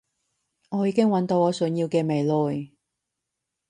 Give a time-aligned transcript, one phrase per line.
[0.69, 2.71] 我已經搵到我想要嘅未來